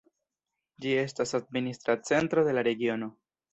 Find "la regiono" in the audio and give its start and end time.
2.59-3.15